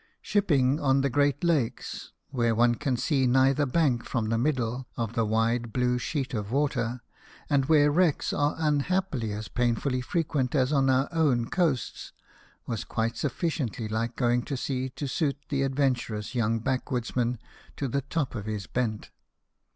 [0.23, 4.87] Shipping on the great lakes, w lere one can see neither bank from the middle
[4.97, 7.01] of the wide blue sheet of water,
[7.51, 12.13] and where wrecks are unhappily as painfully frequent as on our own ccasts,
[12.65, 17.37] was quite sufficiently like going to sea to suit the adventurous young backwoodsman
[17.77, 19.11] to the top of his bent.